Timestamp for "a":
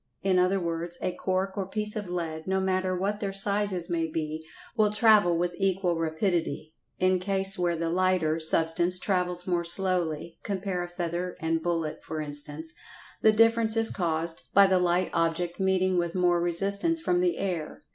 1.03-1.11, 10.81-10.87